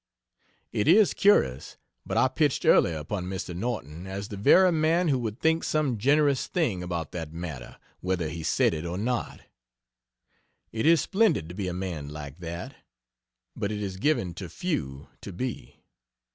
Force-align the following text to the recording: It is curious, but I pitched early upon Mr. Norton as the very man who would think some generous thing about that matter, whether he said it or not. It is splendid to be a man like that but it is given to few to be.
It 0.71 0.87
is 0.87 1.13
curious, 1.13 1.77
but 2.07 2.17
I 2.17 2.27
pitched 2.27 2.65
early 2.65 2.91
upon 2.91 3.25
Mr. 3.27 3.55
Norton 3.55 4.07
as 4.07 4.29
the 4.29 4.35
very 4.35 4.71
man 4.71 5.09
who 5.09 5.19
would 5.19 5.39
think 5.39 5.63
some 5.63 5.99
generous 5.99 6.47
thing 6.47 6.81
about 6.81 7.11
that 7.11 7.31
matter, 7.31 7.77
whether 7.99 8.27
he 8.27 8.41
said 8.41 8.73
it 8.73 8.83
or 8.83 8.97
not. 8.97 9.41
It 10.71 10.87
is 10.87 11.01
splendid 11.01 11.49
to 11.49 11.53
be 11.53 11.67
a 11.67 11.73
man 11.75 12.09
like 12.09 12.39
that 12.39 12.77
but 13.55 13.71
it 13.71 13.79
is 13.83 13.97
given 13.97 14.33
to 14.41 14.49
few 14.49 15.07
to 15.21 15.31
be. 15.31 15.83